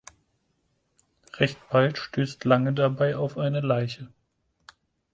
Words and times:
Recht 1.35 1.59
bald 1.69 1.99
stößt 1.99 2.43
Lange 2.45 2.73
dabei 2.73 3.15
auf 3.15 3.37
eine 3.37 3.59
Leiche. 3.61 4.11